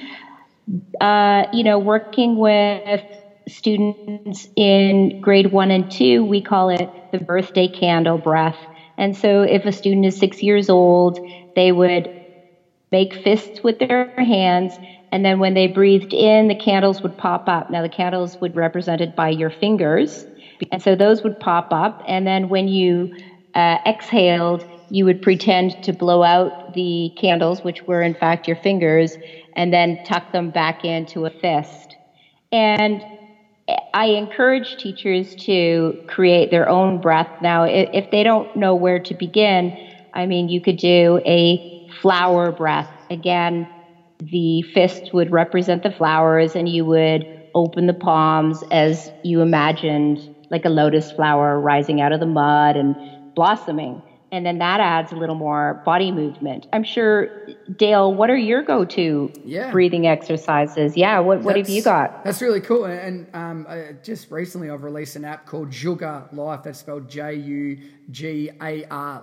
[1.01, 3.03] Uh, you know, working with
[3.49, 8.57] students in grade one and two, we call it the birthday candle breath.
[8.97, 11.19] And so, if a student is six years old,
[11.55, 12.09] they would
[12.91, 14.79] make fists with their hands,
[15.11, 17.69] and then when they breathed in, the candles would pop up.
[17.69, 20.25] Now, the candles would represented by your fingers,
[20.71, 22.01] and so those would pop up.
[22.07, 23.09] And then when you
[23.55, 28.55] uh, exhaled, you would pretend to blow out the candles, which were in fact your
[28.57, 29.17] fingers,
[29.55, 31.97] and then tuck them back into a fist.
[32.51, 33.05] And
[33.93, 37.29] I encourage teachers to create their own breath.
[37.39, 39.73] Now, if they don't know where to begin,
[40.13, 41.61] I mean, you could do a
[42.01, 42.89] flower breath.
[43.09, 43.67] Again,
[44.19, 50.19] the fist would represent the flowers, and you would open the palms as you imagined,
[50.49, 52.97] like a lotus flower rising out of the mud and
[53.41, 56.67] blossoming and then that adds a little more body movement.
[56.71, 57.27] I'm sure,
[57.75, 59.71] Dale, what are your go-to yeah.
[59.71, 60.95] breathing exercises?
[60.95, 62.23] Yeah, what, what have you got?
[62.23, 62.85] That's really cool.
[62.85, 63.67] And um,
[64.03, 66.63] just recently, I've released an app called Jugar Life.
[66.63, 67.51] That's spelled J-U-G-A-R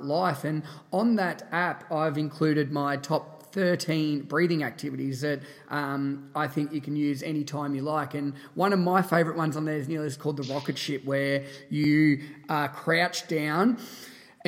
[0.03, 0.45] Life.
[0.45, 6.73] And on that app, I've included my top 13 breathing activities that um, I think
[6.73, 8.15] you can use anytime you like.
[8.15, 11.45] And one of my favorite ones on there is, is called the rocket ship, where
[11.71, 13.79] you uh, crouch down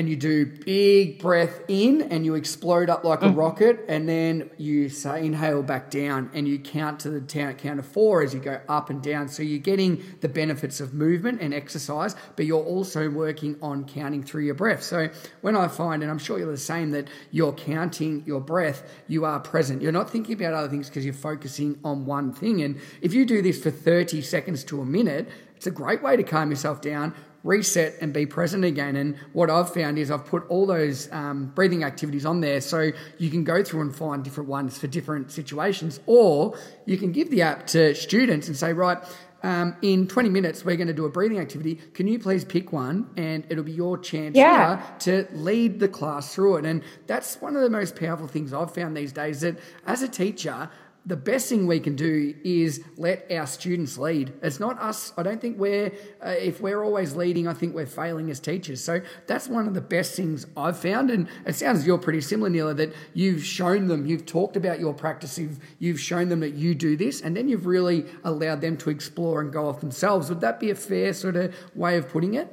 [0.00, 3.28] and you do big breath in and you explode up like mm.
[3.28, 7.78] a rocket and then you say inhale back down and you count to the count
[7.78, 9.28] of four as you go up and down.
[9.28, 14.22] So you're getting the benefits of movement and exercise but you're also working on counting
[14.22, 14.82] through your breath.
[14.82, 15.10] So
[15.42, 19.26] when i find and i'm sure you're the same that you're counting your breath you
[19.26, 19.82] are present.
[19.82, 22.62] You're not thinking about other things because you're focusing on one thing.
[22.62, 25.28] And if you do this for 30 seconds to a minute
[25.60, 28.96] it's a great way to calm yourself down reset and be present again.
[28.96, 32.90] And what I've found is I've put all those um, breathing activities on there so
[33.18, 37.30] you can go through and find different ones for different situations, or you can give
[37.30, 38.98] the app to students and say, right,
[39.42, 41.76] um, in 20 minutes, we're going to do a breathing activity.
[41.94, 43.08] Can you please pick one?
[43.16, 44.82] And it'll be your chance yeah.
[45.00, 46.66] to lead the class through it.
[46.66, 50.08] And that's one of the most powerful things I've found these days that as a
[50.08, 50.68] teacher,
[51.06, 54.32] the best thing we can do is let our students lead.
[54.42, 55.12] It's not us.
[55.16, 55.92] I don't think we're,
[56.24, 58.84] uh, if we're always leading, I think we're failing as teachers.
[58.84, 61.10] So that's one of the best things I've found.
[61.10, 64.92] And it sounds you're pretty similar, Neela, that you've shown them, you've talked about your
[64.92, 68.76] practice, you've, you've shown them that you do this, and then you've really allowed them
[68.78, 70.28] to explore and go off themselves.
[70.28, 72.48] Would that be a fair sort of way of putting it?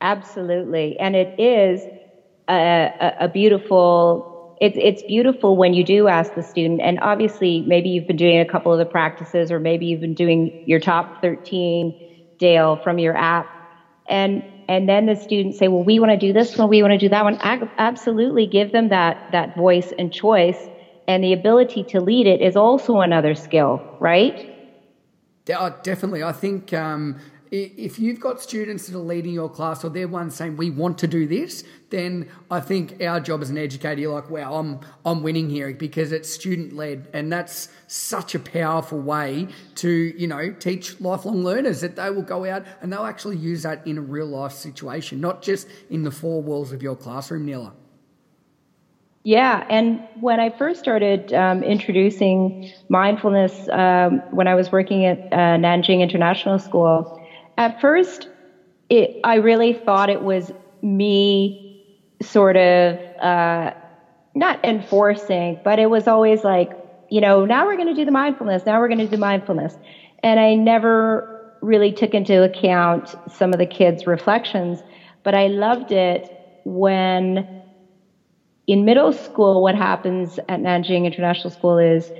[0.00, 0.98] Absolutely.
[0.98, 1.82] And it is
[2.48, 2.54] a,
[3.00, 4.31] a, a beautiful
[4.62, 8.38] it's it's beautiful when you do ask the student, and obviously maybe you've been doing
[8.40, 11.94] a couple of the practices, or maybe you've been doing your top 13
[12.38, 13.48] Dale from your app,
[14.08, 16.92] and and then the students say, well, we want to do this one, we want
[16.92, 17.36] to do that one.
[17.78, 20.70] Absolutely give them that, that voice and choice.
[21.08, 24.40] And the ability to lead it is also another skill, right?
[25.48, 26.22] Yeah, definitely.
[26.22, 27.16] I think um,
[27.52, 30.96] if you've got students that are leading your class or they're ones saying we want
[30.98, 34.80] to do this, then I think our job as an educator, you're like, wow, I'm
[35.04, 40.26] I'm winning here because it's student led, and that's such a powerful way to you
[40.26, 43.98] know teach lifelong learners that they will go out and they'll actually use that in
[43.98, 47.74] a real life situation, not just in the four walls of your classroom, Neela.
[49.24, 55.18] Yeah, and when I first started um, introducing mindfulness um, when I was working at
[55.32, 57.21] uh, Nanjing International School
[57.56, 58.28] at first,
[58.88, 61.58] it, I really thought it was me
[62.20, 63.70] sort of uh,
[64.34, 66.72] not enforcing, but it was always like,
[67.08, 69.76] you know, now we're going to do the mindfulness, now we're going to do mindfulness.
[70.22, 74.82] And I never really took into account some of the kids' reflections,
[75.22, 76.28] but I loved it
[76.64, 77.44] when
[78.66, 82.10] in middle school, what happens at Nanjing International School is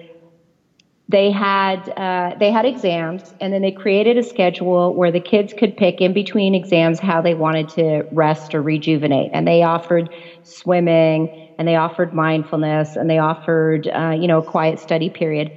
[1.09, 5.53] they had uh, they had exams and then they created a schedule where the kids
[5.53, 9.31] could pick in between exams how they wanted to rest or rejuvenate.
[9.33, 10.11] And they offered
[10.43, 15.51] swimming and they offered mindfulness and they offered uh, you know a quiet study period.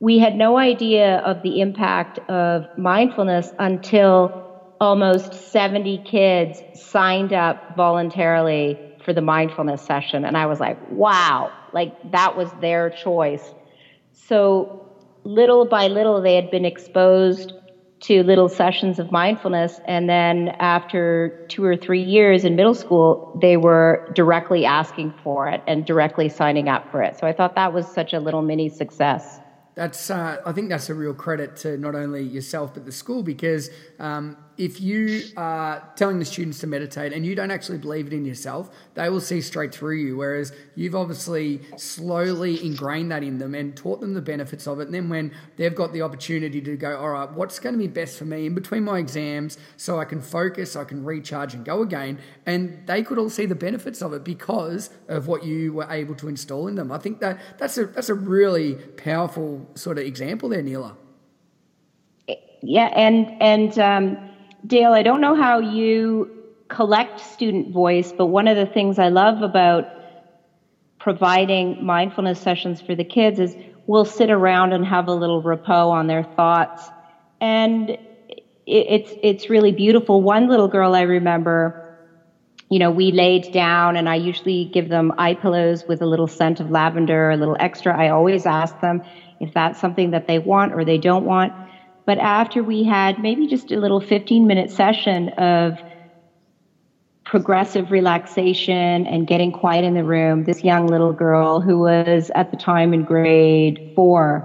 [0.00, 4.34] We had no idea of the impact of mindfulness until
[4.80, 10.24] almost 70 kids signed up voluntarily for the mindfulness session.
[10.24, 13.54] And i was like wow like that was their choice
[14.14, 14.88] so
[15.24, 17.52] little by little, they had been exposed
[18.00, 19.80] to little sessions of mindfulness.
[19.86, 25.48] And then after two or three years in middle school, they were directly asking for
[25.48, 27.18] it and directly signing up for it.
[27.18, 29.40] So I thought that was such a little mini success.
[29.74, 33.22] That's, uh, I think that's a real credit to not only yourself but the school
[33.22, 38.06] because um, if you are telling the students to meditate and you don't actually believe
[38.06, 40.16] it in yourself, they will see straight through you.
[40.16, 44.84] Whereas you've obviously slowly ingrained that in them and taught them the benefits of it.
[44.84, 47.88] And then when they've got the opportunity to go, all right, what's going to be
[47.88, 51.64] best for me in between my exams so I can focus, I can recharge and
[51.64, 52.18] go again.
[52.46, 56.14] And they could all see the benefits of it because of what you were able
[56.16, 56.92] to install in them.
[56.92, 60.96] I think that that's a, that's a really powerful sort of example there, Neela.
[62.66, 64.30] Yeah, and and um,
[64.66, 66.30] Dale, I don't know how you
[66.68, 69.86] collect student voice, but one of the things I love about
[70.98, 75.92] providing mindfulness sessions for the kids is we'll sit around and have a little repos
[75.92, 76.90] on their thoughts.
[77.40, 77.98] And
[78.66, 80.22] it's, it's really beautiful.
[80.22, 81.74] One little girl I remember,
[82.70, 86.26] you know, we laid down and I usually give them eye pillows with a little
[86.26, 87.94] scent of lavender, a little extra.
[87.96, 89.02] I always ask them
[89.40, 91.52] if that's something that they want or they don't want.
[92.06, 95.78] But after we had maybe just a little 15 minute session of
[97.24, 102.50] progressive relaxation and getting quiet in the room, this young little girl who was at
[102.50, 104.44] the time in grade four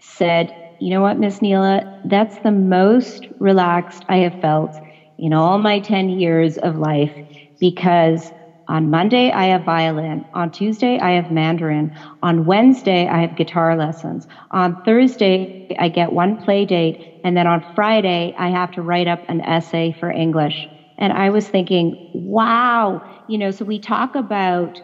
[0.00, 4.80] said, You know what, Miss Neela, that's the most relaxed I have felt
[5.18, 7.14] in all my 10 years of life
[7.60, 8.32] because
[8.68, 10.24] on Monday, I have violin.
[10.34, 11.90] On Tuesday, I have Mandarin.
[12.22, 14.26] On Wednesday, I have guitar lessons.
[14.50, 15.48] On Thursday,
[15.78, 16.96] I get one play date.
[17.24, 20.68] And then on Friday, I have to write up an essay for English.
[20.98, 24.80] And I was thinking, wow, you know, so we talk about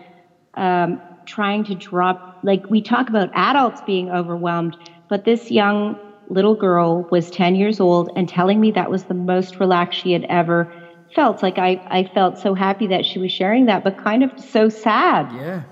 [0.56, 4.76] um, trying to drop, like, we talk about adults being overwhelmed,
[5.08, 5.96] but this young
[6.28, 10.12] little girl was 10 years old and telling me that was the most relaxed she
[10.12, 10.68] had ever
[11.14, 11.42] felt.
[11.42, 14.68] Like I, I felt so happy that she was sharing that, but kind of so
[14.68, 15.32] sad.
[15.34, 15.62] Yeah.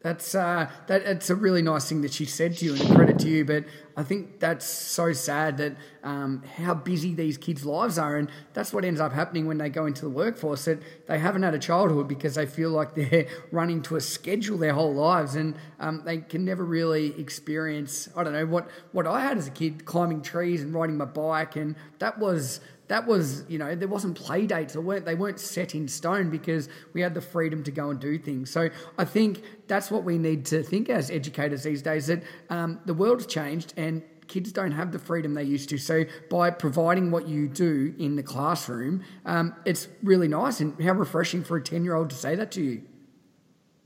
[0.00, 1.02] That's uh, that.
[1.02, 3.44] It's a really nice thing that she said to you, and credit to you.
[3.44, 3.64] But
[3.96, 8.72] I think that's so sad that um, how busy these kids' lives are, and that's
[8.72, 10.66] what ends up happening when they go into the workforce.
[10.66, 14.56] That they haven't had a childhood because they feel like they're running to a schedule
[14.56, 18.08] their whole lives, and um, they can never really experience.
[18.16, 21.06] I don't know what what I had as a kid, climbing trees and riding my
[21.06, 25.14] bike, and that was that was, you know, there wasn't play dates or weren't, they
[25.14, 28.50] weren't set in stone because we had the freedom to go and do things.
[28.50, 32.80] So I think that's what we need to think as educators these days that um,
[32.86, 35.78] the world's changed and kids don't have the freedom they used to.
[35.78, 40.92] So by providing what you do in the classroom, um, it's really nice and how
[40.92, 42.82] refreshing for a 10 year old to say that to you.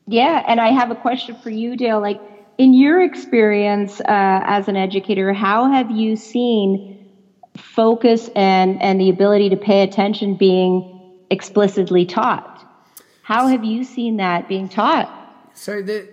[0.06, 0.44] Yeah.
[0.46, 2.00] And I have a question for you, Dale.
[2.00, 2.20] Like,
[2.58, 7.01] in your experience uh, as an educator, how have you seen
[7.56, 12.48] focus and, and the ability to pay attention being explicitly taught.
[13.22, 15.18] How have you seen that being taught?
[15.54, 16.08] So the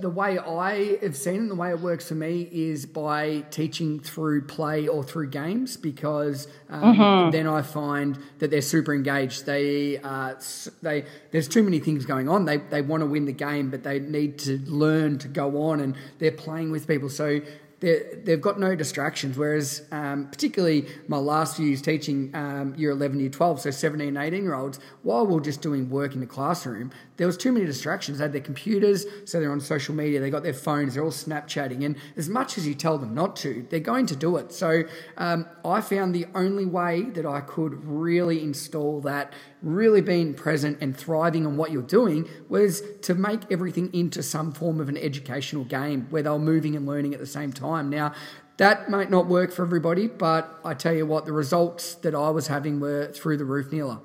[0.00, 4.00] the way I have seen it, the way it works for me is by teaching
[4.00, 7.30] through play or through games because um, mm-hmm.
[7.30, 9.46] then I find that they're super engaged.
[9.46, 10.34] They uh,
[10.82, 12.44] they there's too many things going on.
[12.44, 15.80] They they want to win the game, but they need to learn to go on,
[15.80, 17.08] and they're playing with people.
[17.10, 17.40] So
[17.80, 19.36] they've got no distractions.
[19.36, 24.16] Whereas, um, particularly my last few years teaching um, year 11, year 12, so 17
[24.16, 27.52] 18 year olds, while we are just doing work in the classroom, there was too
[27.52, 28.18] many distractions.
[28.18, 31.10] They had their computers, so they're on social media, they got their phones, they're all
[31.10, 31.84] Snapchatting.
[31.84, 34.52] And as much as you tell them not to, they're going to do it.
[34.52, 34.82] So
[35.16, 39.32] um, I found the only way that I could really install that
[39.62, 44.52] really being present and thriving on what you're doing was to make everything into some
[44.52, 47.90] form of an educational game where they're moving and learning at the same time.
[47.90, 48.12] Now,
[48.58, 52.30] that might not work for everybody, but I tell you what, the results that I
[52.30, 54.00] was having were through the roof, Neela.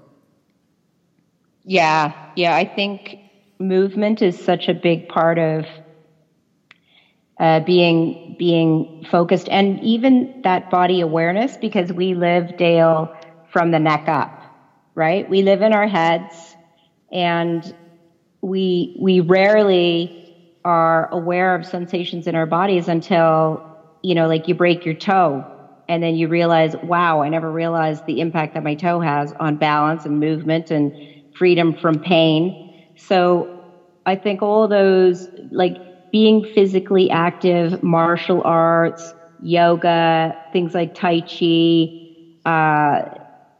[1.64, 3.18] Yeah, yeah, I think
[3.58, 5.66] movement is such a big part of
[7.40, 13.16] uh, being being focused, and even that body awareness, because we live Dale
[13.52, 14.43] from the neck up
[14.96, 15.28] right?
[15.28, 16.58] We live in our heads
[17.12, 17.64] and
[18.42, 20.14] we we rarely
[20.66, 23.64] are aware of sensations in our bodies until,
[24.02, 25.48] you know, like you break your toe
[25.88, 29.58] and then you realize, wow, I never realized the impact that my toe has on
[29.58, 30.94] balance and movement and
[31.34, 32.56] freedom from pain.
[32.96, 33.52] So
[34.06, 35.80] I think all those like
[36.12, 41.90] being physically active, martial arts, yoga, things like Tai Chi,
[42.46, 43.02] uh,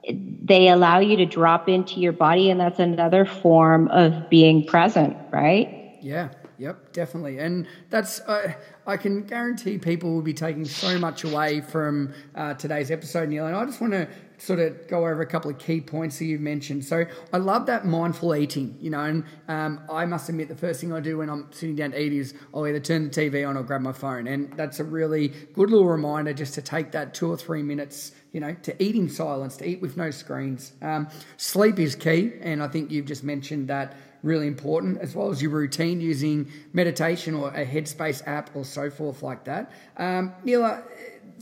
[0.10, 5.16] they allow you to drop into your body and that's another form of being present
[5.32, 5.98] right?
[6.02, 7.40] Yeah yep definitely.
[7.40, 8.54] And that's uh,
[8.86, 13.48] i can guarantee people will be taking so much away from uh, today's episode neil.
[13.48, 14.08] And i just want to
[14.44, 16.84] sort of go over a couple of key points that you've mentioned.
[16.84, 20.82] So I love that mindful eating, you know, and um, I must admit the first
[20.82, 23.48] thing I do when I'm sitting down to eat is I'll either turn the TV
[23.48, 24.28] on or grab my phone.
[24.28, 28.12] And that's a really good little reminder just to take that two or three minutes,
[28.34, 30.74] you know, to eat in silence, to eat with no screens.
[30.82, 32.34] Um, sleep is key.
[32.42, 36.50] And I think you've just mentioned that really important, as well as your routine using
[36.74, 39.72] meditation or a Headspace app or so forth like that.
[39.98, 40.34] Um,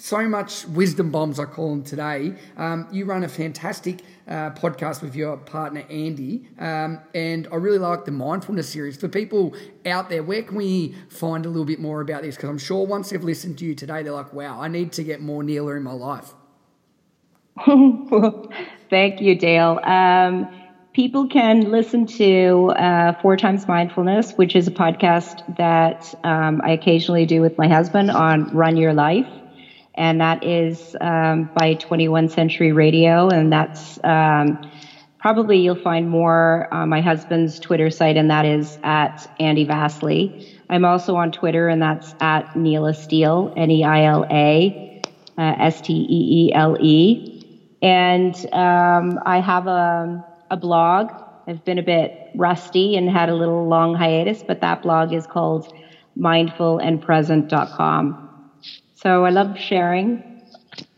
[0.02, 2.34] so much wisdom bombs, I call them today.
[2.58, 7.78] Um, you run a fantastic uh, podcast with your partner, Andy, um, and I really
[7.78, 8.97] like the mindfulness series.
[8.97, 9.54] For people
[9.86, 12.36] out there, where can we find a little bit more about this?
[12.36, 15.04] Because I'm sure once they've listened to you today, they're like, wow, I need to
[15.04, 16.34] get more Neela in my life.
[18.89, 19.80] Thank you, Dale.
[19.84, 20.49] Um,
[20.93, 26.72] people can listen to uh, Four Times Mindfulness, which is a podcast that um, I
[26.72, 29.28] occasionally do with my husband on Run Your Life
[29.96, 34.60] and that is um, by 21 Century Radio, and that's um,
[35.20, 40.48] probably you'll find more on my husband's Twitter site, and that is at Andy Vasley.
[40.70, 45.02] I'm also on Twitter, and that's at Neela Steele, N E I L A
[45.38, 47.28] uh, S T E E L E.
[47.82, 51.12] And um, I have a, a blog.
[51.48, 55.28] I've been a bit rusty and had a little long hiatus, but that blog is
[55.28, 55.74] called
[56.18, 58.30] mindfulandpresent.com.
[59.02, 60.24] So I love sharing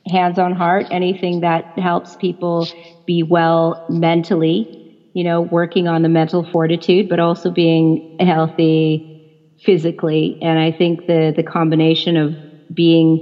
[0.07, 2.67] hands on heart, anything that helps people
[3.05, 4.69] be well mentally,
[5.13, 9.05] you know, working on the mental fortitude, but also being healthy
[9.59, 10.37] physically.
[10.41, 12.37] And I think the, the combination of
[12.73, 13.21] being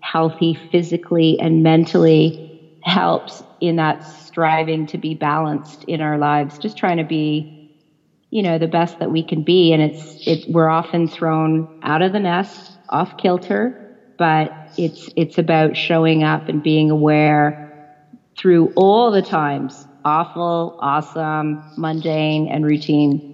[0.00, 2.34] healthy physically and mentally
[2.82, 7.48] helps in that striving to be balanced in our lives, just trying to be,
[8.30, 9.72] you know, the best that we can be.
[9.72, 13.74] And it's, it, we're often thrown out of the nest, off kilter,
[14.20, 17.66] but it's it's about showing up and being aware
[18.36, 23.26] through all the times awful awesome mundane and routine.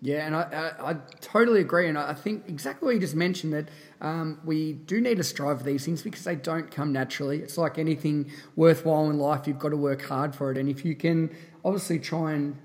[0.00, 0.42] Yeah and i,
[0.78, 3.68] I, I totally agree and i think exactly what you just mentioned that
[4.00, 7.40] um, we do need to strive for these things because they don't come naturally.
[7.40, 10.86] It's like anything worthwhile in life you've got to work hard for it and if
[10.86, 12.56] you can obviously try and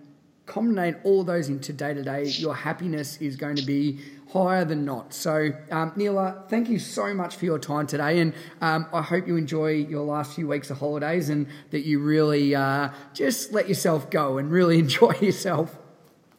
[0.46, 4.00] combine all those into day to day your happiness is going to be
[4.32, 5.14] higher than not.
[5.14, 9.28] So, um, Neela, thank you so much for your time today, and um, I hope
[9.28, 13.68] you enjoy your last few weeks of holidays and that you really uh, just let
[13.68, 15.78] yourself go and really enjoy yourself.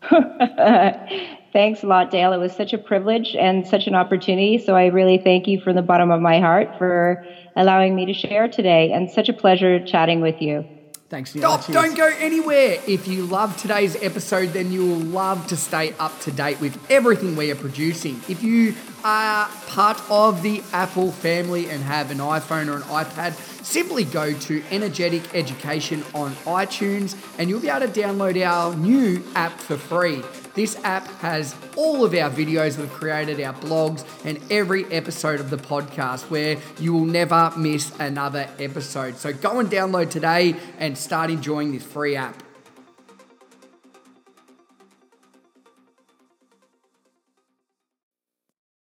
[1.53, 2.33] Thanks a lot, Dale.
[2.33, 4.59] It was such a privilege and such an opportunity.
[4.59, 7.25] So I really thank you from the bottom of my heart for
[7.57, 10.67] allowing me to share today, and such a pleasure chatting with you.
[11.09, 11.59] Thanks, Neil.
[11.61, 12.81] Stop, don't go anywhere.
[12.89, 16.77] If you love today's episode, then you will love to stay up to date with
[16.91, 18.21] everything we are producing.
[18.29, 23.35] If you are part of the Apple family and have an iPhone or an iPad,
[23.65, 29.23] simply go to Energetic Education on iTunes and you'll be able to download our new
[29.37, 30.25] app for free.
[30.57, 35.51] This app has all of our videos we've created, our blogs, and every episode of
[35.51, 39.19] the podcast where you will never miss another episode.
[39.19, 42.46] So go and download today and start enjoying this free app.